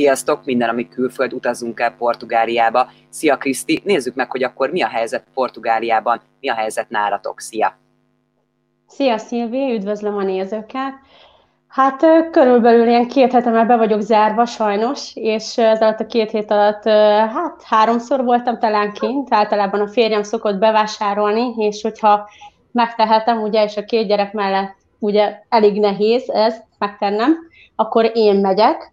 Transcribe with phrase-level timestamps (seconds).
[0.00, 2.88] Sziasztok, minden, ami külföld, utazunk el Portugáliába.
[3.08, 7.40] Szia Kriszti, nézzük meg, hogy akkor mi a helyzet Portugáliában, mi a helyzet nálatok.
[7.40, 7.78] Szia!
[8.86, 10.92] Szia Szilvi, üdvözlöm a nézőket!
[11.68, 16.30] Hát körülbelül ilyen két hete már be vagyok zárva sajnos, és ez alatt a két
[16.30, 16.84] hét alatt
[17.34, 22.30] hát háromszor voltam talán kint, általában a férjem szokott bevásárolni, és hogyha
[22.72, 27.36] megtehetem, ugye, és a két gyerek mellett ugye elég nehéz ezt megtennem,
[27.76, 28.92] akkor én megyek,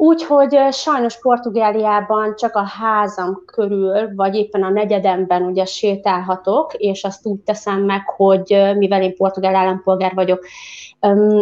[0.00, 7.26] Úgyhogy sajnos Portugáliában csak a házam körül, vagy éppen a negyedemben ugye sétálhatok, és azt
[7.26, 10.46] úgy teszem meg, hogy mivel én portugál állampolgár vagyok,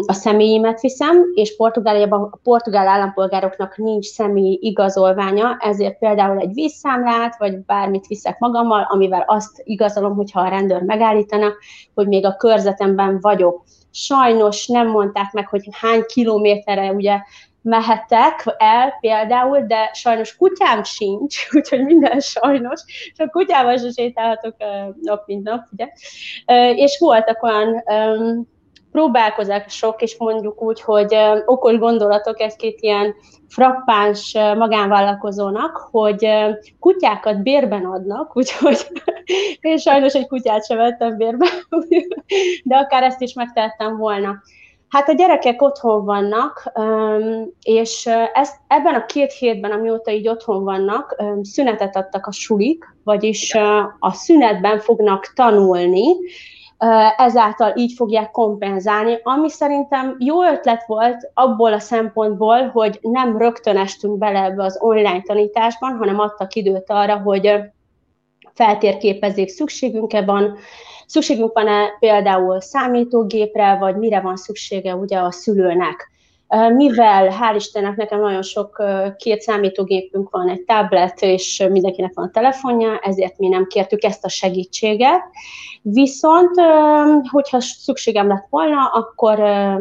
[0.06, 7.38] a személyimet viszem, és Portugáliában a portugál állampolgároknak nincs személyi igazolványa, ezért például egy vízszámlát,
[7.38, 11.52] vagy bármit viszek magammal, amivel azt igazolom, hogyha a rendőr megállítana,
[11.94, 13.64] hogy még a körzetemben vagyok.
[13.90, 17.18] Sajnos nem mondták meg, hogy hány kilométerre ugye
[17.66, 24.54] mehetek el például, de sajnos kutyám sincs, úgyhogy minden sajnos, és a kutyával sem sétálhatok
[25.00, 25.88] nap mint nap, ugye.
[26.74, 27.84] És voltak olyan
[28.92, 33.14] próbálkozások, és mondjuk úgy, hogy okos gondolatok egy-két ilyen
[33.48, 36.28] frappáns magánvállalkozónak, hogy
[36.80, 38.86] kutyákat bérben adnak, úgyhogy
[39.60, 41.46] én sajnos egy kutyát sem vettem bérbe,
[42.64, 44.42] de akár ezt is megtettem volna.
[44.96, 46.72] Hát a gyerekek otthon vannak,
[47.62, 53.54] és ezt, ebben a két hétben, amióta így otthon vannak, szünetet adtak a sulik, vagyis
[53.98, 56.02] a szünetben fognak tanulni,
[57.16, 63.76] ezáltal így fogják kompenzálni, ami szerintem jó ötlet volt abból a szempontból, hogy nem rögtön
[63.76, 67.54] estünk bele ebbe az online tanításban, hanem adtak időt arra, hogy
[68.54, 70.56] feltérképezzék szükségünk-e van,
[71.06, 76.10] Szükségünk van-e például számítógépre, vagy mire van szüksége ugye a szülőnek?
[76.76, 78.82] Mivel hál' Istennek nekem nagyon sok
[79.16, 84.24] két számítógépünk van, egy tablet, és mindenkinek van a telefonja, ezért mi nem kértük ezt
[84.24, 85.22] a segítséget.
[85.82, 86.54] Viszont,
[87.30, 89.38] hogyha szükségem lett volna, akkor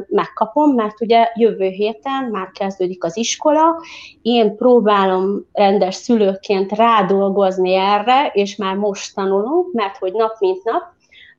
[0.08, 3.82] megkapom, mert ugye jövő héten már kezdődik az iskola,
[4.22, 10.84] én próbálom rendes szülőként rádolgozni erre, és már most tanulunk, mert hogy nap mint nap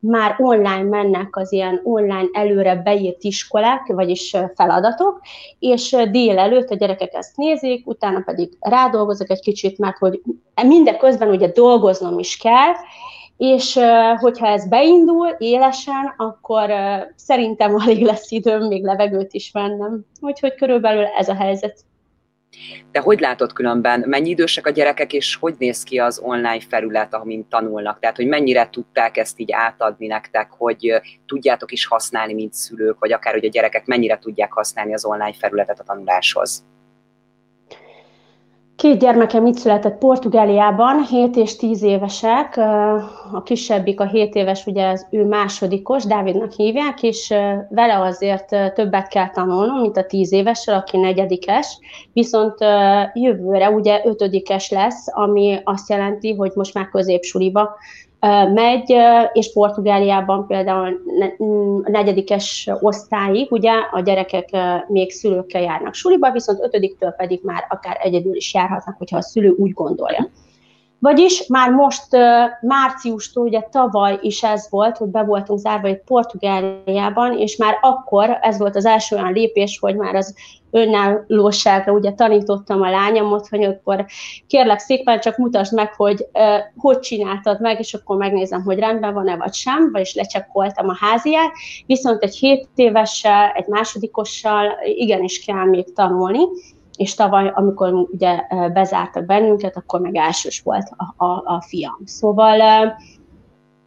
[0.01, 5.21] már online mennek az ilyen online előre beírt iskolák, vagyis feladatok,
[5.59, 10.23] és délelőtt a gyerekek ezt nézik, utána pedig rádolgozok egy kicsit, mert hogy
[10.67, 12.73] mindeközben ugye dolgoznom is kell,
[13.37, 13.79] és
[14.17, 16.71] hogyha ez beindul élesen, akkor
[17.17, 20.05] szerintem alig lesz időm még levegőt is vennem.
[20.21, 21.85] Úgyhogy körülbelül ez a helyzet.
[22.91, 27.15] De hogy látod különben, mennyi idősek a gyerekek, és hogy néz ki az online felület,
[27.15, 27.99] amin tanulnak?
[27.99, 33.12] Tehát, hogy mennyire tudták ezt így átadni nektek, hogy tudjátok is használni, mint szülők, vagy
[33.12, 36.65] akár, hogy a gyerekek mennyire tudják használni az online felületet a tanuláshoz?
[38.87, 42.57] Két gyermekem itt született Portugáliában, 7 és 10 évesek.
[43.33, 47.29] A kisebbik, a 7 éves, ugye az ő másodikos, Dávidnak hívják, és
[47.69, 51.79] vele azért többet kell tanulnom, mint a 10 évessel, aki negyedikes.
[52.13, 52.55] Viszont
[53.15, 57.77] jövőre ugye ötödikes lesz, ami azt jelenti, hogy most már középsuliba
[58.54, 58.94] megy,
[59.32, 61.00] és Portugáliában például
[61.84, 64.49] a negyedikes osztályig, ugye a gyerekek
[64.88, 69.55] még szülőkkel járnak suliba, viszont ötödiktől pedig már akár egyedül is járhatnak, hogyha a szülő
[69.59, 70.28] úgy gondolja.
[70.99, 72.07] Vagyis már most
[72.61, 78.39] márciustól, ugye tavaly is ez volt, hogy be voltunk zárva egy Portugáliában, és már akkor
[78.41, 80.35] ez volt az első olyan lépés, hogy már az
[80.71, 84.06] önállóságra ugye tanítottam a lányomot, hogy akkor
[84.47, 86.43] kérlek szépen csak mutasd meg, hogy uh,
[86.77, 91.53] hogy csináltad meg, és akkor megnézem, hogy rendben van-e vagy sem, vagyis lecsekkoltam a háziát,
[91.87, 96.43] viszont egy 7 évessel, egy másodikossal igenis kell még tanulni,
[96.96, 102.00] és tavaly, amikor ugye bezártak bennünket, akkor meg elsős volt a, a, a fiam.
[102.04, 102.60] Szóval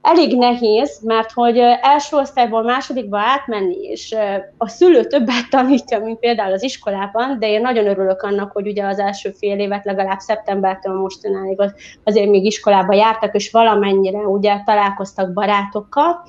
[0.01, 4.15] elég nehéz, mert hogy első osztályból másodikba átmenni, és
[4.57, 8.85] a szülő többet tanítja, mint például az iskolában, de én nagyon örülök annak, hogy ugye
[8.85, 11.61] az első fél évet legalább szeptembertől mostanáig
[12.03, 16.21] azért még iskolába jártak, és valamennyire ugye találkoztak barátokkal,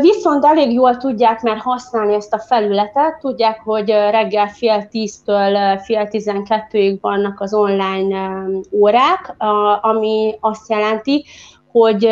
[0.00, 6.08] Viszont elég jól tudják már használni ezt a felületet, tudják, hogy reggel fél tíztől fél
[6.08, 9.34] tizenkettőig vannak az online órák,
[9.80, 11.24] ami azt jelenti,
[11.72, 12.04] hogy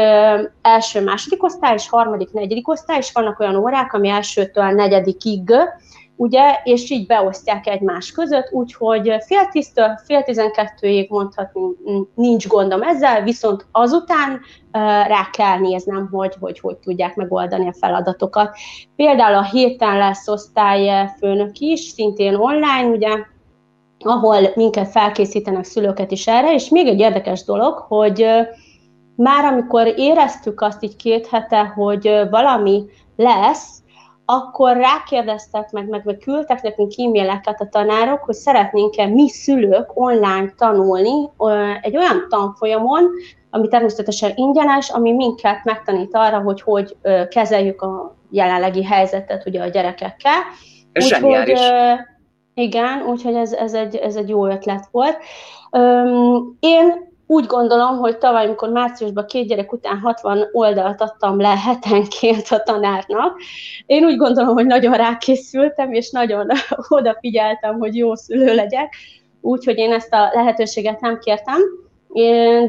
[0.62, 5.52] első, második osztály és harmadik, negyedik osztály, és vannak olyan órák, ami elsőtől negyedikig
[6.16, 11.60] ugye, és így beosztják egymás között, úgyhogy fél tíztől fél tizenkettőig mondhatni
[12.14, 14.40] nincs gondom ezzel, viszont azután
[15.06, 18.56] rá kell néznem, hogy, hogy hogy tudják megoldani a feladatokat.
[18.96, 23.08] Például a héten lesz osztályfőnök is, szintén online, ugye,
[23.98, 28.26] ahol minket felkészítenek szülőket is erre, és még egy érdekes dolog, hogy
[29.16, 32.84] már amikor éreztük azt így két hete, hogy valami
[33.16, 33.82] lesz,
[34.24, 40.52] akkor rákérdeztek meg, meg, meg küldtek nekünk e-maileket a tanárok, hogy szeretnénk-e mi szülők online
[40.56, 41.30] tanulni
[41.80, 43.10] egy olyan tanfolyamon,
[43.50, 46.96] ami természetesen ingyenes, ami minket megtanít arra, hogy hogy
[47.28, 50.40] kezeljük a jelenlegi helyzetet ugye a gyerekekkel.
[50.94, 51.52] Úgyhogy,
[52.54, 55.18] igen, úgyhogy ez, ez, egy, ez egy jó ötlet volt.
[56.60, 62.46] Én úgy gondolom, hogy tavaly, amikor márciusban két gyerek után 60 oldalt adtam le hetenként
[62.48, 63.40] a tanárnak,
[63.86, 66.46] én úgy gondolom, hogy nagyon rákészültem, és nagyon
[66.88, 68.94] odafigyeltem, hogy jó szülő legyek,
[69.40, 71.83] úgyhogy én ezt a lehetőséget nem kértem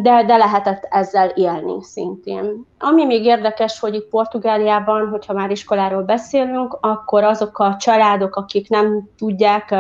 [0.02, 2.66] de, de lehetett ezzel élni szintén.
[2.80, 8.70] Ami még érdekes, hogy itt Portugáliában, hogyha már iskoláról beszélünk, akkor azok a családok, akik
[8.70, 9.72] nem tudják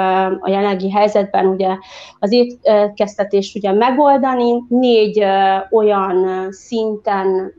[0.42, 1.78] a jelenlegi helyzetben ugye
[2.20, 5.26] az étkeztetést ugye megoldani, négy
[5.72, 7.54] olyan szinten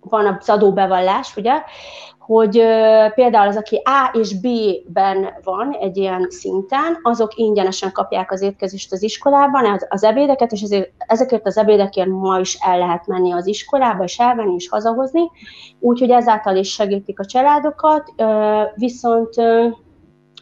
[0.00, 1.62] van az adóbevallás, ugye,
[2.18, 2.62] hogy
[3.14, 8.92] például az, aki A és B-ben van egy ilyen szinten, azok ingyenesen kapják az étkezést
[8.92, 13.32] az iskolában, az, az ebédeket, és ezért, ezekért az ebédekért ma is el lehet menni
[13.32, 15.30] az iskolába, és elvenni, és hazahozni,
[15.78, 18.12] úgyhogy ezáltal is segítik a családokat,
[18.74, 19.34] viszont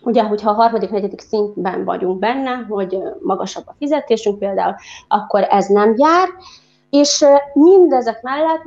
[0.03, 4.75] Ugye, hogyha a harmadik, negyedik szintben vagyunk benne, hogy magasabb a fizetésünk például,
[5.09, 6.29] akkor ez nem jár,
[6.91, 8.63] és mindezek mellett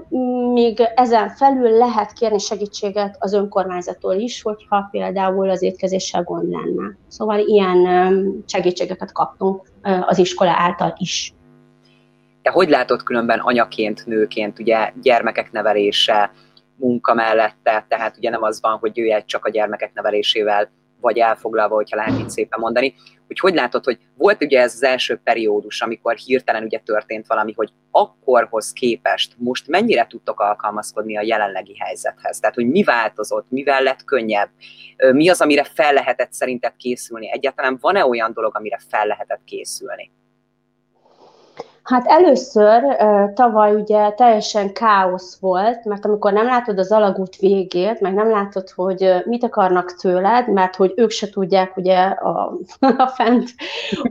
[0.53, 6.97] még ezen felül lehet kérni segítséget az önkormányzattól is, hogyha például az étkezéssel gond lenne.
[7.07, 9.61] Szóval ilyen segítségeket kaptunk
[10.05, 11.33] az iskola által is.
[12.41, 16.31] Te hogy látod különben anyaként, nőként, ugye gyermekek nevelése,
[16.75, 20.71] munka mellette, tehát ugye nem az van, hogy jöjj csak a gyermekek nevelésével
[21.01, 22.95] vagy elfoglalva, hogyha lehet így szépen mondani,
[23.27, 27.53] hogy hogy látod, hogy volt ugye ez az első periódus, amikor hirtelen ugye történt valami,
[27.55, 32.39] hogy akkorhoz képest most mennyire tudtok alkalmazkodni a jelenlegi helyzethez?
[32.39, 34.49] Tehát, hogy mi változott, mivel lett könnyebb,
[35.11, 37.31] mi az, amire fel lehetett szerinted készülni?
[37.31, 40.11] Egyáltalán van-e olyan dolog, amire fel lehetett készülni?
[41.91, 42.83] Hát először
[43.33, 48.69] tavaly ugye teljesen káosz volt, mert amikor nem látod az alagút végét, meg nem látod,
[48.69, 52.57] hogy mit akarnak tőled, mert hogy ők se tudják ugye a,
[52.97, 53.49] a fent,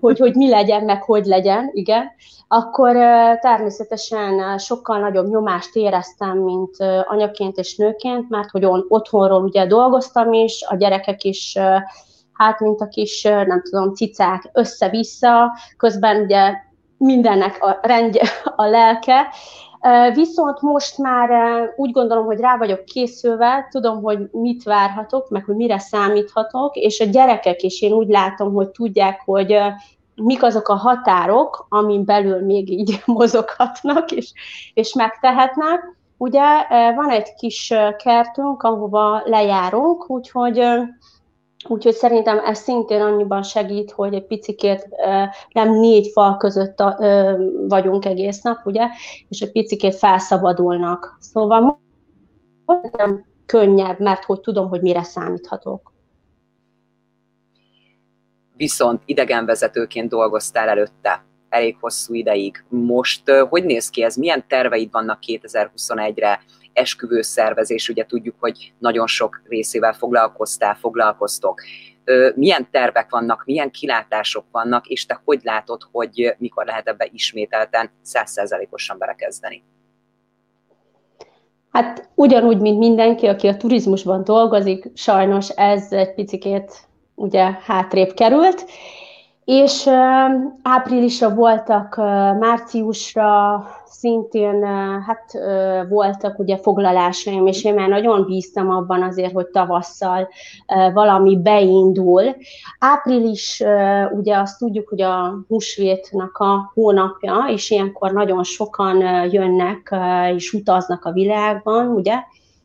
[0.01, 2.11] hogy, hogy mi legyen, meg hogy legyen, igen,
[2.49, 2.93] akkor
[3.41, 6.77] természetesen sokkal nagyobb nyomást éreztem, mint
[7.09, 11.59] anyaként és nőként, mert hogy on, otthonról ugye dolgoztam is, a gyerekek is
[12.33, 16.69] hát mint a kis, nem tudom, cicák össze-vissza, közben ugye
[17.01, 18.23] mindennek a rendje,
[18.57, 19.27] a lelke.
[20.15, 21.31] Viszont most már
[21.77, 27.01] úgy gondolom, hogy rá vagyok készülve, tudom, hogy mit várhatok, meg hogy mire számíthatok, és
[27.01, 29.57] a gyerekek is én úgy látom, hogy tudják, hogy
[30.15, 34.33] mik azok a határok, amin belül még így mozoghatnak és,
[34.75, 35.99] és megtehetnek.
[36.17, 36.43] Ugye
[36.95, 40.63] van egy kis kertünk, ahova lejárunk, úgyhogy
[41.69, 44.89] Úgyhogy szerintem ez szintén annyiban segít, hogy egy picikét
[45.53, 46.83] nem négy fal között
[47.69, 48.87] vagyunk egész nap, ugye,
[49.29, 51.17] és egy picikét felszabadulnak.
[51.21, 51.81] Szóval
[52.97, 55.93] nem könnyebb, mert hogy tudom, hogy mire számíthatok.
[58.57, 62.65] Viszont idegenvezetőként dolgoztál előtte elég hosszú ideig.
[62.69, 64.17] Most hogy néz ki ez?
[64.17, 66.41] Milyen terveid vannak 2021-re?
[66.73, 71.61] esküvő szervezés, ugye tudjuk, hogy nagyon sok részével foglalkoztál, foglalkoztok.
[72.35, 77.91] Milyen tervek vannak, milyen kilátások vannak, és te hogy látod, hogy mikor lehet ebbe ismételten
[78.03, 79.63] százszerzelékosan belekezdeni?
[81.71, 88.65] Hát ugyanúgy, mint mindenki, aki a turizmusban dolgozik, sajnos ez egy picikét ugye hátrébb került,
[89.45, 89.89] és
[90.63, 91.97] áprilisra voltak,
[92.39, 94.65] márciusra szintén
[95.07, 95.39] hát
[95.89, 100.29] voltak ugye foglalásaim, és én már nagyon bíztam abban azért, hogy tavasszal
[100.93, 102.23] valami beindul.
[102.79, 103.63] Április,
[104.13, 108.97] ugye azt tudjuk, hogy a húsvétnak a hónapja, és ilyenkor nagyon sokan
[109.31, 109.95] jönnek
[110.35, 112.15] és utaznak a világban, ugye,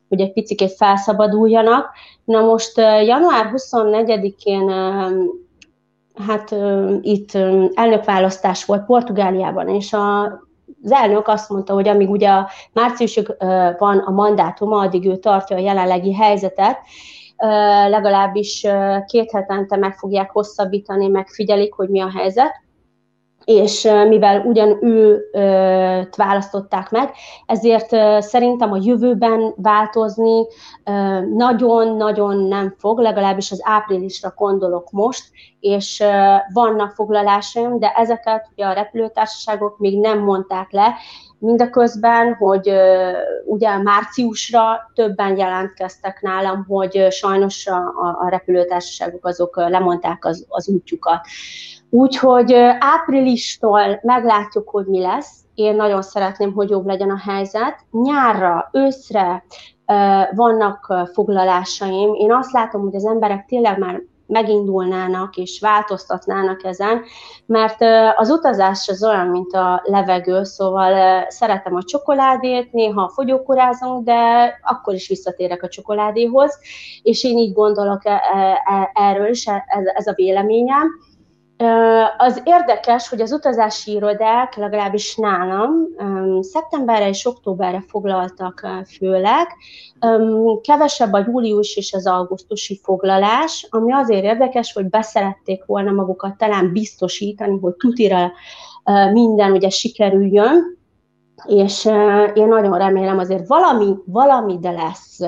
[0.10, 1.90] hogy egy picit felszabaduljanak.
[2.24, 4.72] Na most január 24-én
[6.28, 6.56] hát
[7.02, 7.32] itt
[7.74, 10.24] elnökválasztás volt Portugáliában, és a,
[10.84, 12.30] az elnök azt mondta, hogy amíg ugye
[12.74, 13.36] márciusig
[13.78, 16.78] van a mandátuma, addig ő tartja a jelenlegi helyzetet,
[17.90, 18.68] legalábbis
[19.06, 22.64] két hetente meg fogják hosszabbítani, megfigyelik, hogy mi a helyzet.
[23.46, 27.12] És mivel ugyan őt választották meg,
[27.46, 27.90] ezért
[28.24, 30.48] szerintem a jövőben változni
[31.36, 35.24] nagyon-nagyon nem fog, legalábbis az áprilisra gondolok most,
[35.60, 36.04] és
[36.54, 40.96] vannak foglalásaim, de ezeket ugye a repülőtársaságok még nem mondták le,
[41.40, 42.72] mindeközben, hogy
[43.46, 51.28] ugye márciusra többen jelentkeztek nálam, hogy sajnos a, a repülőtársaságok azok lemondták az, az útjukat.
[51.90, 55.44] Úgyhogy áprilistól meglátjuk, hogy mi lesz.
[55.56, 57.80] Én nagyon szeretném, hogy jobb legyen a helyzet.
[57.92, 59.44] Nyárra, őszre
[60.36, 62.14] vannak foglalásaim.
[62.14, 67.02] Én azt látom, hogy az emberek tényleg már megindulnának és változtatnának ezen,
[67.46, 67.82] mert
[68.16, 74.94] az utazás az olyan, mint a levegő, szóval szeretem a csokoládét, néha fogyókurázunk, de akkor
[74.94, 76.60] is visszatérek a csokoládéhoz,
[77.02, 80.88] és én így gondolok e, e, e, erről ez, ez a véleményem.
[82.18, 85.72] Az érdekes, hogy az utazási irodák, legalábbis nálam,
[86.42, 89.48] szeptemberre és októberre foglaltak főleg,
[90.62, 96.72] kevesebb a július és az augusztusi foglalás, ami azért érdekes, hogy beszerették volna magukat talán
[96.72, 98.32] biztosítani, hogy tutira
[99.12, 100.75] minden ugye sikerüljön,
[101.48, 101.86] és
[102.34, 105.20] én nagyon remélem azért valami, valami de lesz,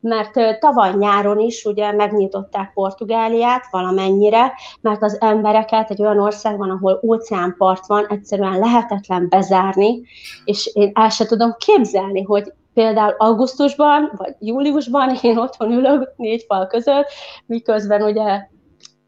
[0.00, 7.00] mert tavaly nyáron is ugye megnyitották Portugáliát valamennyire, mert az embereket egy olyan országban, ahol
[7.02, 10.02] óceánpart van, egyszerűen lehetetlen bezárni,
[10.44, 16.44] és én el sem tudom képzelni, hogy például augusztusban, vagy júliusban én otthon ülök négy
[16.48, 17.06] fal között,
[17.46, 18.48] miközben ugye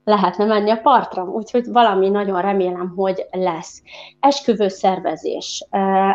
[0.09, 3.83] lehetne menni a partra, úgyhogy valami nagyon remélem, hogy lesz.
[4.21, 5.67] Esküvő szervezés.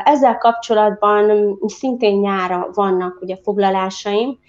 [0.03, 4.39] Ezzel kapcsolatban szintén nyára vannak ugye foglalásaim,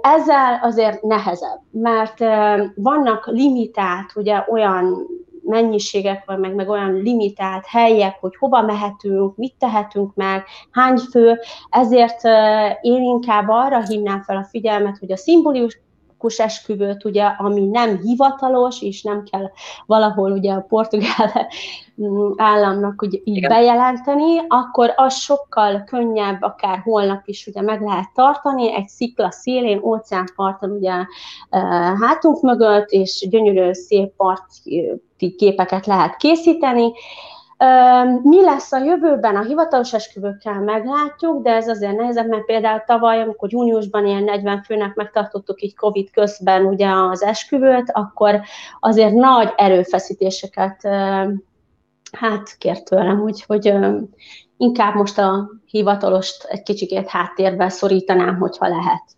[0.00, 2.18] ezzel azért nehezebb, mert
[2.74, 5.06] vannak limitált ugye olyan
[5.42, 11.38] mennyiségek van, meg, meg olyan limitált helyek, hogy hova mehetünk, mit tehetünk meg, hány fő,
[11.70, 12.24] ezért
[12.80, 15.80] én inkább arra hívnám fel a figyelmet, hogy a szimbolikus
[16.36, 19.50] esküvőt, ugye, ami nem hivatalos, és nem kell
[19.86, 21.48] valahol ugye a portugál
[22.36, 23.50] államnak ugye így Igen.
[23.50, 29.80] bejelenteni, akkor az sokkal könnyebb, akár holnap is ugye meg lehet tartani, egy szikla szélén,
[29.82, 30.92] óceánparton ugye
[32.00, 35.02] hátunk mögött, és gyönyörű szép parti
[35.36, 36.92] képeket lehet készíteni,
[38.22, 39.36] mi lesz a jövőben?
[39.36, 44.62] A hivatalos esküvőkkel meglátjuk, de ez azért nehezebb, mert például tavaly, amikor júniusban ilyen 40
[44.62, 48.40] főnek megtartottuk így Covid közben ugye az esküvőt, akkor
[48.80, 50.88] azért nagy erőfeszítéseket
[52.12, 53.74] hát kért tőlem, úgyhogy
[54.56, 59.15] inkább most a hivatalost egy kicsikét háttérbe szorítanám, hogyha lehet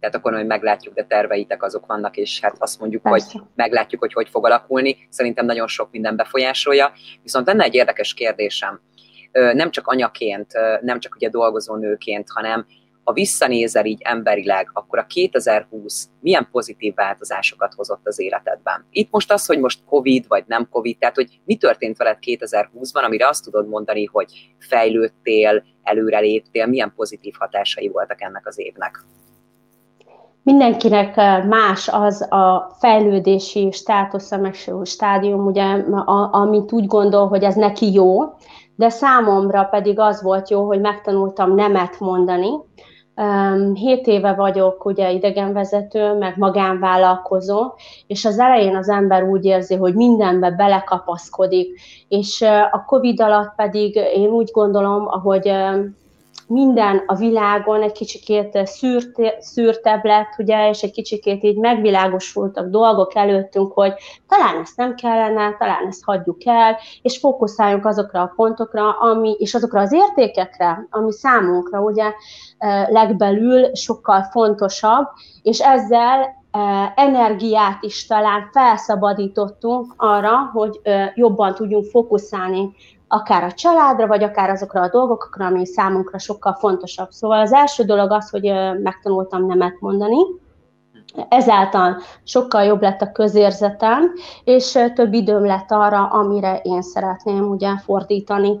[0.00, 3.28] tehát akkor majd meglátjuk, de terveitek azok vannak, és hát azt mondjuk, Persze.
[3.32, 4.96] hogy meglátjuk, hogy hogy fog alakulni.
[5.08, 6.92] Szerintem nagyon sok minden befolyásolja.
[7.22, 8.80] Viszont lenne egy érdekes kérdésem,
[9.32, 12.66] nem csak anyaként, nem csak ugye dolgozó nőként, hanem
[13.04, 18.86] ha visszanézel így emberileg, akkor a 2020 milyen pozitív változásokat hozott az életedben?
[18.90, 23.04] Itt most az, hogy most Covid vagy nem Covid, tehát hogy mi történt veled 2020-ban,
[23.04, 29.04] amire azt tudod mondani, hogy fejlődtél, előreléptél, milyen pozitív hatásai voltak ennek az évnek?
[30.42, 31.16] Mindenkinek
[31.48, 35.64] más az a fejlődési státusza, meg stádium, ugye,
[36.30, 38.22] amit úgy gondol, hogy ez neki jó,
[38.76, 42.48] de számomra pedig az volt jó, hogy megtanultam nemet mondani.
[43.74, 47.72] Hét éve vagyok ugye idegenvezető, meg magánvállalkozó,
[48.06, 53.94] és az elején az ember úgy érzi, hogy mindenbe belekapaszkodik, és a Covid alatt pedig
[53.94, 55.52] én úgy gondolom, ahogy
[56.50, 63.14] minden a világon egy kicsikét szűrt, szűrtebb lett, ugye, és egy kicsikét így megvilágosultak dolgok
[63.14, 63.92] előttünk, hogy
[64.28, 69.54] talán ezt nem kellene, talán ezt hagyjuk el, és fókuszáljunk azokra a pontokra, ami, és
[69.54, 72.12] azokra az értékekre, ami számunkra ugye
[72.88, 75.06] legbelül sokkal fontosabb,
[75.42, 76.38] és ezzel
[76.94, 80.80] energiát is talán felszabadítottunk arra, hogy
[81.14, 82.74] jobban tudjunk fókuszálni
[83.12, 87.10] akár a családra, vagy akár azokra a dolgokra, ami számunkra sokkal fontosabb.
[87.10, 88.52] Szóval az első dolog az, hogy
[88.82, 90.18] megtanultam nemet mondani,
[91.28, 94.12] Ezáltal sokkal jobb lett a közérzetem,
[94.44, 98.58] és több időm lett arra, amire én szeretném ugye fordítani.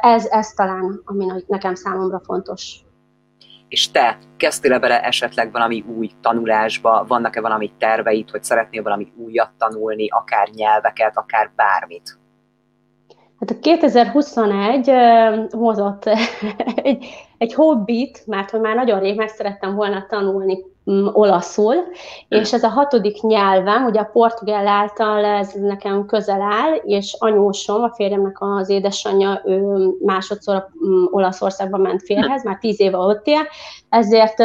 [0.00, 2.80] Ez, ez talán, ami nekem számomra fontos.
[3.68, 9.50] És te kezdtél bele esetleg valami új tanulásba, vannak-e valami terveid, hogy szeretnél valami újat
[9.58, 12.18] tanulni, akár nyelveket, akár bármit?
[13.40, 14.90] Hát a 2021
[15.50, 16.04] hozott
[16.82, 17.06] egy,
[17.38, 20.64] egy hobbit, mert hogy már nagyon rég meg szerettem volna tanulni
[21.12, 21.74] olaszul,
[22.28, 27.82] és ez a hatodik nyelvem, ugye a portugál által ez nekem közel áll, és anyósom,
[27.82, 33.46] a férjemnek az édesanyja, ő másodszor mm, Olaszországba ment férhez, már tíz éve ott él,
[33.88, 34.42] ezért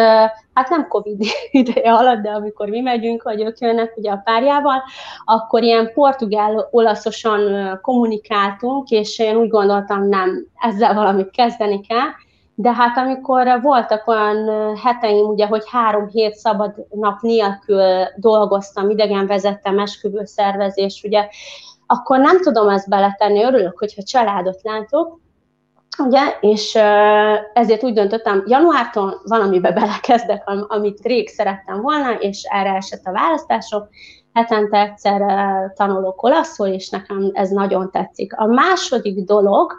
[0.53, 1.21] hát nem Covid
[1.51, 4.83] ideje alatt, de amikor mi megyünk, vagy ők jönnek ugye a párjával,
[5.25, 12.07] akkor ilyen portugál-olaszosan kommunikáltunk, és én úgy gondoltam, nem, ezzel valamit kezdeni kell,
[12.55, 17.83] de hát amikor voltak olyan heteim, ugye, hogy három hét szabad nap nélkül
[18.15, 21.27] dolgoztam, idegen vezettem, esküvő szervezés, ugye,
[21.86, 25.19] akkor nem tudom ezt beletenni, örülök, hogyha családot látok,
[25.98, 26.75] ugye, és
[27.53, 33.88] ezért úgy döntöttem, januártól valamibe belekezdek, amit rég szerettem volna, és erre esett a választásom,
[34.33, 35.22] hetente egyszer
[35.75, 38.33] tanulok olaszul, és nekem ez nagyon tetszik.
[38.38, 39.74] A második dolog,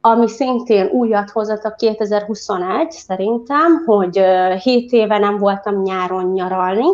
[0.00, 4.20] ami szintén újat hozott a 2021 szerintem, hogy
[4.62, 6.86] 7 éve nem voltam nyáron nyaralni,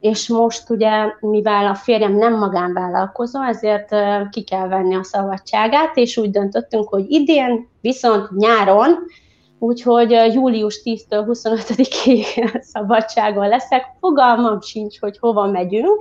[0.00, 3.94] és most ugye, mivel a férjem nem magánvállalkozó, ezért
[4.30, 8.98] ki kell venni a szabadságát, és úgy döntöttünk, hogy idén viszont nyáron
[9.58, 12.24] úgyhogy július 10-től 25-ig
[12.72, 13.84] szabadságon leszek.
[14.00, 16.00] Fogalmam sincs, hogy hova megyünk,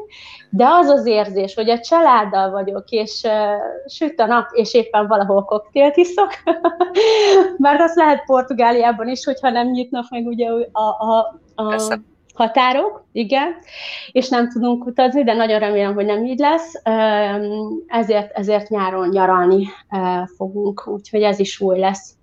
[0.49, 3.31] de az az érzés, hogy a családdal vagyok, és uh,
[3.87, 6.29] süt a nap, és éppen valahol koktélt iszok,
[7.57, 11.99] mert az lehet Portugáliában is, hogyha nem nyitnak meg ugye a, a, a
[12.37, 13.55] határok, igen,
[14.11, 16.73] és nem tudunk utazni, de nagyon remélem, hogy nem így lesz,
[17.87, 19.67] ezért, ezért nyáron nyaralni
[20.35, 22.16] fogunk, úgyhogy ez is új lesz.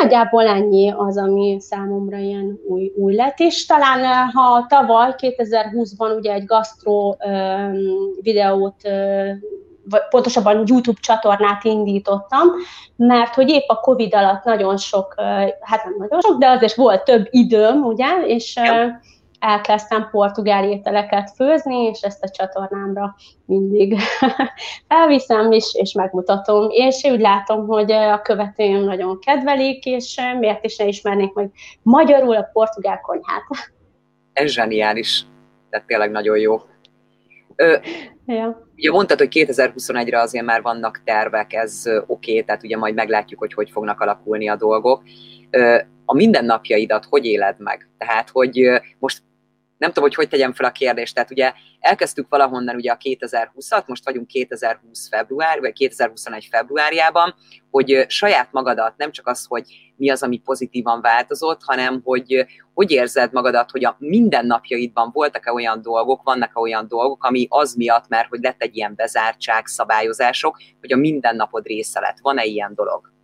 [0.00, 6.16] Nagyjából ennyi az, ami számomra ilyen új, új lett, és talán eh, ha tavaly, 2020-ban
[6.16, 7.16] ugye egy gasztró
[8.20, 8.80] videót
[9.90, 12.48] vagy pontosabban YouTube csatornát indítottam,
[12.96, 15.14] mert hogy épp a Covid alatt nagyon sok,
[15.60, 19.00] hát nem nagyon sok, de azért volt több időm, ugye, és ja
[19.38, 23.96] elkezdtem portugál ételeket főzni, és ezt a csatornámra mindig
[24.88, 26.66] elviszem is, és megmutatom.
[26.70, 31.50] És úgy látom, hogy a követőim nagyon kedvelik, és miért is ne ismernék meg
[31.82, 33.42] magyarul a portugál konyhát.
[34.32, 35.24] Ez zseniális,
[35.70, 36.62] tehát tényleg nagyon jó.
[37.56, 37.76] Ö,
[38.26, 38.64] ja.
[38.76, 43.38] Ugye mondtad, hogy 2021-re azért már vannak tervek, ez oké, okay, tehát ugye majd meglátjuk,
[43.38, 45.02] hogy hogy fognak alakulni a dolgok.
[45.50, 47.88] Ö, a mindennapjaidat hogy éled meg?
[47.98, 49.22] Tehát, hogy most
[49.78, 53.86] nem tudom, hogy hogy tegyem fel a kérdést, tehát ugye elkezdtük valahonnan ugye a 2020-at,
[53.86, 57.34] most vagyunk 2020 február, vagy 2021 februárjában,
[57.70, 62.90] hogy saját magadat, nem csak az, hogy mi az, ami pozitívan változott, hanem hogy hogy
[62.90, 68.28] érzed magadat, hogy a mindennapjaidban voltak-e olyan dolgok, vannak-e olyan dolgok, ami az miatt, mert
[68.28, 72.18] hogy lett egy ilyen bezártság, szabályozások, hogy a mindennapod része lett.
[72.20, 73.15] Van-e ilyen dolog?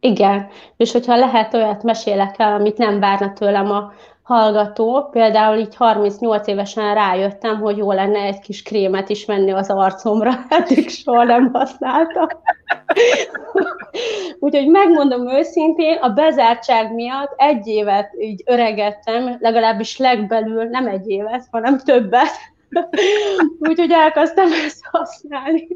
[0.00, 5.76] Igen, és hogyha lehet olyat mesélek el, amit nem várna tőlem a hallgató, például így
[5.76, 11.24] 38 évesen rájöttem, hogy jó lenne egy kis krémet is menni az arcomra, eddig soha
[11.24, 12.26] nem használtam.
[14.40, 21.46] Úgyhogy megmondom őszintén, a bezártság miatt egy évet így öregettem, legalábbis legbelül nem egy évet,
[21.50, 22.32] hanem többet.
[23.68, 25.68] Úgyhogy elkezdtem ezt használni.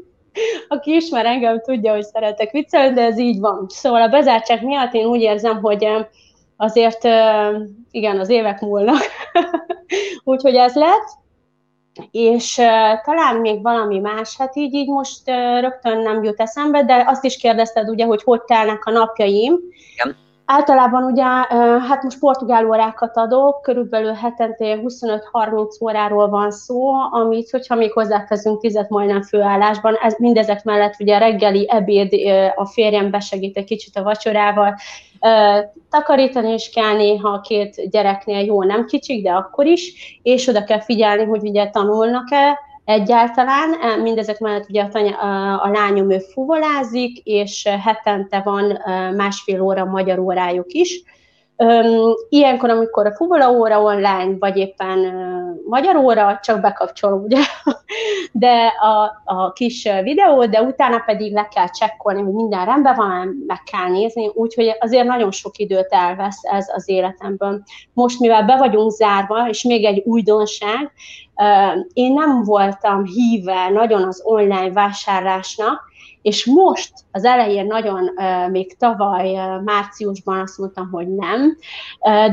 [0.67, 3.65] Aki ismer engem, tudja, hogy szeretek viccelni, de ez így van.
[3.69, 5.87] Szóval a bezártság miatt én úgy érzem, hogy
[6.57, 7.03] azért
[7.91, 9.01] igen, az évek múlnak.
[10.23, 11.07] Úgyhogy ez lett,
[12.11, 12.55] és
[13.03, 15.21] talán még valami más, hát így, így most
[15.59, 19.59] rögtön nem jut eszembe, de azt is kérdezted ugye, hogy hogy telnek a napjaim.
[19.93, 20.24] Igen.
[20.45, 21.23] Általában ugye,
[21.87, 28.59] hát most portugál órákat adok, körülbelül hetente 25-30 óráról van szó, amit, hogyha még hozzáteszünk
[28.59, 32.13] tizet majdnem főállásban, ez, mindezek mellett ugye reggeli ebéd,
[32.55, 34.75] a férjem besegít egy kicsit a vacsorával,
[35.89, 40.63] takarítani is kell néha a két gyereknél, jó, nem kicsik, de akkor is, és oda
[40.63, 43.99] kell figyelni, hogy ugye tanulnak-e, egyáltalán.
[44.01, 45.17] Mindezek mellett ugye a, tanya,
[45.61, 48.79] a lányom ő fuvolázik, és hetente van
[49.15, 51.03] másfél óra magyar órájuk is.
[52.29, 54.99] Ilyenkor, amikor a fuvola óra online, vagy éppen
[55.69, 57.39] magyar óra, csak bekapcsolom, ugye,
[58.31, 63.43] de a, a kis videó, de utána pedig le kell csekkolni, hogy minden rendben van,
[63.47, 67.63] meg kell nézni, úgyhogy azért nagyon sok időt elvesz ez az életemből.
[67.93, 70.91] Most, mivel be vagyunk zárva, és még egy újdonság,
[71.93, 78.09] én nem voltam híve nagyon az online vásárlásnak, és most az elején nagyon,
[78.51, 81.57] még tavaly márciusban azt mondtam, hogy nem,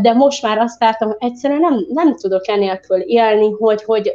[0.02, 4.12] de most már azt vártam, hogy egyszerűen nem, nem tudok enélkül élni, hogy, hogy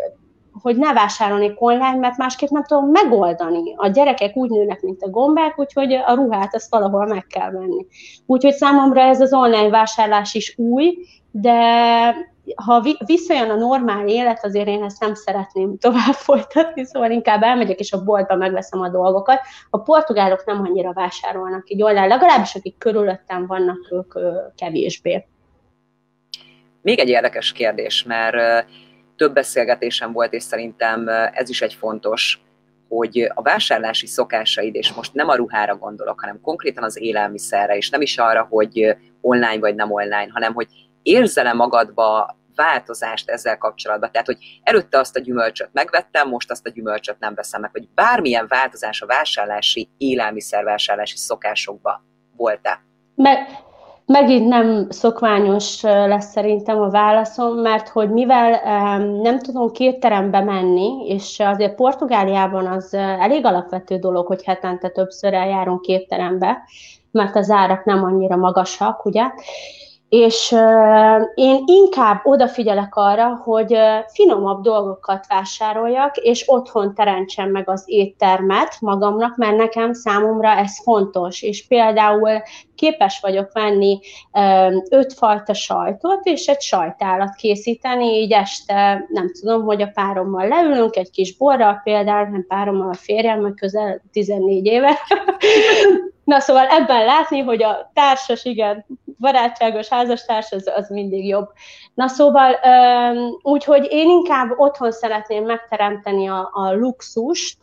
[0.68, 3.74] hogy ne vásárolni online, mert másképp nem tudom megoldani.
[3.76, 7.86] A gyerekek úgy nőnek, mint a gombák, úgyhogy a ruhát azt valahol meg kell venni.
[8.26, 10.98] Úgyhogy számomra ez az online vásárlás is új,
[11.32, 11.56] de
[12.56, 17.80] ha visszajön a normál élet, azért én ezt nem szeretném tovább folytatni, szóval inkább elmegyek
[17.80, 19.40] és a boltba megveszem a dolgokat.
[19.70, 24.14] A portugálok nem annyira vásárolnak így online, legalábbis akik körülöttem vannak, ők
[24.56, 25.26] kevésbé.
[26.82, 28.66] Még egy érdekes kérdés, mert
[29.18, 32.42] több beszélgetésem volt, és szerintem ez is egy fontos,
[32.90, 37.90] hogy a vásárlási szokásaid, és most nem a ruhára gondolok, hanem konkrétan az élelmiszerre, és
[37.90, 40.68] nem is arra, hogy online vagy nem online, hanem hogy
[41.02, 44.12] érzel-e magadba változást ezzel kapcsolatban.
[44.12, 47.88] Tehát, hogy előtte azt a gyümölcsöt megvettem, most azt a gyümölcsöt nem veszem meg, vagy
[47.96, 52.04] bármilyen változás a vásárlási, élelmiszervásárlási szokásokba
[52.38, 52.82] volt-e?
[53.16, 53.48] Meg,
[54.08, 58.62] Megint nem szokványos lesz szerintem a válaszom, mert hogy mivel
[59.22, 65.34] nem tudunk két terembe menni, és azért Portugáliában az elég alapvető dolog, hogy hetente többször
[65.34, 66.58] eljárunk két terembe,
[67.12, 69.24] mert az árak nem annyira magasak, ugye?
[70.10, 70.56] És
[71.36, 79.36] én inkább odafigyelek arra, hogy finomabb dolgokat vásároljak, és otthon teremtsem meg az éttermet magamnak,
[79.36, 81.42] mert nekem számomra ez fontos.
[81.42, 82.42] És például
[82.76, 84.00] képes vagyok venni
[84.90, 90.96] öt fajta sajtot, és egy sajtálat készíteni, így este nem tudom, hogy a párommal leülünk,
[90.96, 94.98] egy kis borral például, nem párommal a férjem, közel 14 éve,
[96.28, 98.86] Na szóval ebben látni, hogy a társas, igen,
[99.20, 101.50] barátságos házastárs, az, az mindig jobb.
[101.94, 102.56] Na szóval,
[103.42, 107.58] úgyhogy én inkább otthon szeretném megteremteni a, a luxust,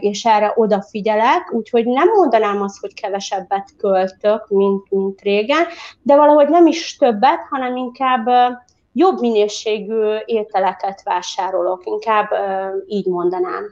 [0.00, 5.64] és erre odafigyelek, úgyhogy nem mondanám azt, hogy kevesebbet költök, mint, mint régen,
[6.02, 8.28] de valahogy nem is többet, hanem inkább
[8.92, 12.30] jobb minőségű ételeket vásárolok, inkább
[12.86, 13.64] így mondanám.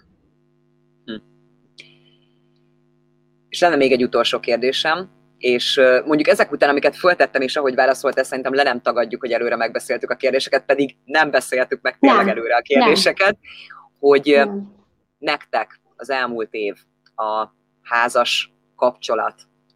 [3.49, 5.14] És lenne még egy utolsó kérdésem,
[5.45, 9.33] és mondjuk ezek után, amiket föltettem, és ahogy válaszolt, ezt szerintem le nem tagadjuk, hogy
[9.33, 12.37] előre megbeszéltük a kérdéseket, pedig nem beszéltük meg tényleg nem.
[12.37, 13.51] előre a kérdéseket, nem.
[13.99, 14.73] hogy nem.
[15.19, 16.77] nektek az elmúlt év
[17.17, 17.47] a
[17.83, 19.35] házas kapcsolat,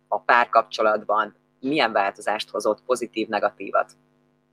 [0.09, 3.92] a párkapcsolatban milyen változást hozott, pozitív, negatívat?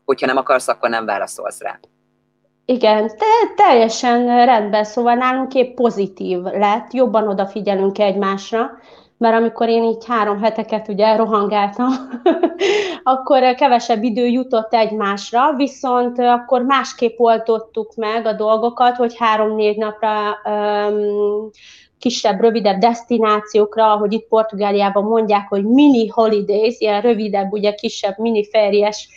[0.06, 1.80] Hogyha nem akarsz, akkor nem válaszolsz rá.
[2.66, 3.26] Igen, te,
[3.56, 8.80] teljesen rendben, szóval nálunk épp pozitív lett, jobban odafigyelünk egymásra,
[9.18, 11.88] mert amikor én így három heteket ugye rohangáltam,
[13.04, 20.38] akkor kevesebb idő jutott egymásra, viszont akkor másképp oltottuk meg a dolgokat, hogy három-négy napra
[20.46, 21.50] um,
[22.00, 28.46] kisebb, rövidebb destinációkra, ahogy itt Portugáliában mondják, hogy mini holidays, ilyen rövidebb, ugye kisebb mini
[28.50, 29.10] fériás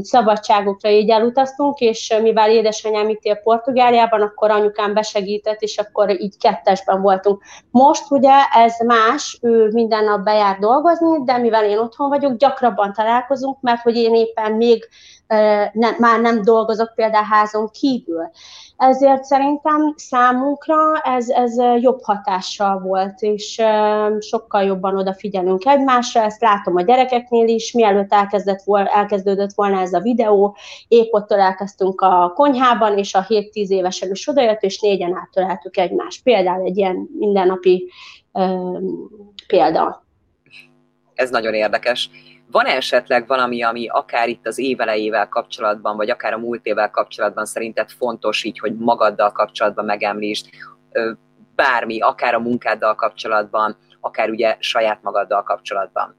[0.00, 6.38] szabadságokra így elutaztunk, és mivel édesanyám itt él Portugáliában, akkor anyukám besegített, és akkor így
[6.38, 7.42] kettesben voltunk.
[7.70, 12.92] Most ugye ez más, ő minden nap bejár dolgozni, de mivel én otthon vagyok, gyakrabban
[12.92, 14.88] találkozunk, mert hogy én éppen még
[15.72, 18.30] nem, már nem dolgozok például házon kívül.
[18.76, 23.62] Ezért szerintem számunkra ez, ez jobb hatással volt, és
[24.18, 29.92] sokkal jobban odafigyelünk egymásra, ezt látom a gyerekeknél is, mielőtt elkezdett vol, elkezdődött volna ez
[29.92, 30.56] a videó,
[30.88, 36.22] épp ott elkezdtünk a konyhában, és a 7-10 évesen is odajött, és négyen áttöleltük egymást.
[36.22, 37.90] Például egy ilyen mindennapi
[39.46, 40.04] példa.
[41.14, 42.10] Ez nagyon érdekes
[42.50, 47.44] van esetleg valami, ami akár itt az évelejével kapcsolatban, vagy akár a múlt évvel kapcsolatban
[47.44, 50.48] szerinted fontos így, hogy magaddal kapcsolatban megemlítsd,
[51.54, 56.16] bármi, akár a munkáddal kapcsolatban, akár ugye saját magaddal kapcsolatban?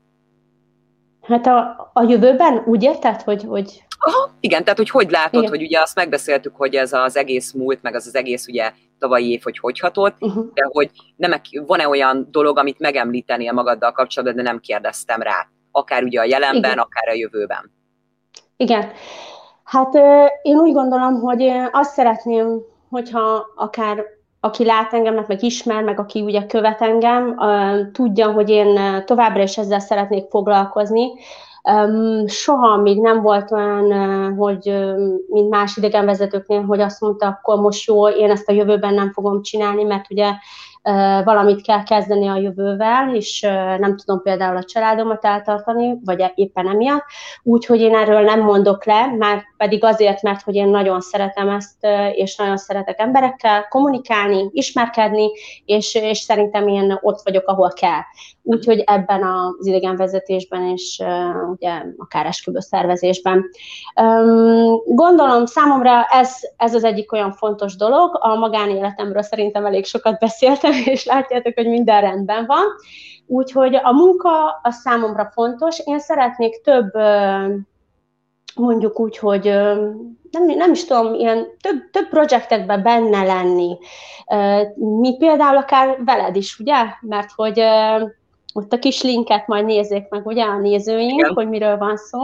[1.21, 3.43] Hát a, a jövőben úgy érted, hogy...
[3.43, 3.83] hogy...
[4.03, 5.49] Aha, igen, tehát hogy hogy látod, igen.
[5.49, 9.31] hogy ugye azt megbeszéltük, hogy ez az egész múlt, meg az az egész ugye tavalyi
[9.31, 10.53] év, hogy hogy hatott, uh-huh.
[10.53, 11.33] de hogy nem,
[11.65, 16.71] van-e olyan dolog, amit megemlítenél magaddal kapcsolatban, de nem kérdeztem rá akár ugye a jelenben,
[16.71, 16.77] Igen.
[16.77, 17.71] akár a jövőben.
[18.57, 18.91] Igen.
[19.63, 19.95] Hát
[20.41, 24.05] én úgy gondolom, hogy azt szeretném, hogyha akár
[24.39, 27.39] aki lát engem, meg ismer, meg aki ugye követ engem,
[27.91, 31.11] tudja, hogy én továbbra is ezzel szeretnék foglalkozni.
[32.25, 33.91] Soha még nem volt olyan,
[34.35, 34.93] hogy
[35.27, 39.41] mint más idegenvezetőknél, hogy azt mondta, akkor most jó, én ezt a jövőben nem fogom
[39.41, 40.31] csinálni, mert ugye
[41.23, 43.41] valamit kell kezdeni a jövővel, és
[43.79, 47.05] nem tudom például a családomat eltartani, vagy éppen emiatt,
[47.43, 51.87] úgyhogy én erről nem mondok le, már pedig azért, mert hogy én nagyon szeretem ezt,
[52.13, 55.31] és nagyon szeretek emberekkel kommunikálni, ismerkedni,
[55.65, 57.99] és, és szerintem én ott vagyok, ahol kell.
[58.43, 61.03] Úgyhogy ebben az idegenvezetésben és
[61.51, 63.49] ugye akár esküvő szervezésben.
[64.85, 70.71] Gondolom számomra ez, ez az egyik olyan fontos dolog, a magánéletemről szerintem elég sokat beszéltem,
[70.93, 72.65] és látjátok, hogy minden rendben van.
[73.27, 75.79] Úgyhogy a munka a számomra fontos.
[75.85, 76.91] Én szeretnék több
[78.55, 79.43] mondjuk úgy, hogy
[80.31, 83.77] nem, nem is tudom, ilyen több, több projektekben benne lenni.
[84.75, 86.85] Mi például akár veled is, ugye?
[87.01, 87.63] Mert hogy
[88.53, 91.33] ott a kis linket majd nézzék meg, ugye, a nézőink, Igen.
[91.33, 92.19] hogy miről van szó.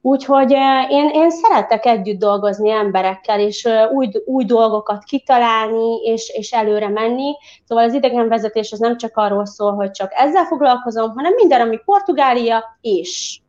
[0.00, 0.50] Úgyhogy
[0.88, 7.36] én, én szeretek együtt dolgozni emberekkel, és új, új dolgokat kitalálni, és, és előre menni.
[7.64, 11.80] Szóval az idegenvezetés az nem csak arról szól, hogy csak ezzel foglalkozom, hanem minden, ami
[11.84, 13.40] Portugália, és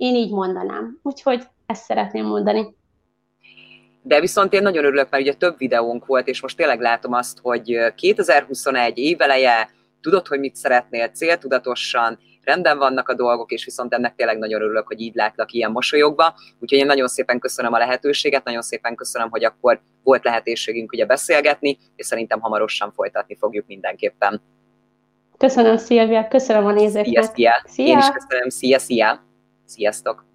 [0.00, 0.98] én így mondanám.
[1.02, 2.74] Úgyhogy ezt szeretném mondani.
[4.02, 7.38] De viszont én nagyon örülök, mert ugye több videónk volt, és most tényleg látom azt,
[7.42, 14.14] hogy 2021 éveleje, tudod, hogy mit szeretnél céltudatosan, rendben vannak a dolgok, és viszont ennek
[14.14, 16.34] tényleg nagyon örülök, hogy így látlak ilyen mosolyogva.
[16.58, 21.06] Úgyhogy én nagyon szépen köszönöm a lehetőséget, nagyon szépen köszönöm, hogy akkor volt lehetőségünk ugye
[21.06, 24.42] beszélgetni, és szerintem hamarosan folytatni fogjuk mindenképpen.
[25.38, 27.22] Köszönöm, Szilvia, köszönöm a nézőknek.
[27.22, 27.62] Szia, szia.
[27.64, 27.86] szia.
[27.86, 29.28] Én is köszönöm, szia, szia.
[29.70, 30.29] Sziasztok!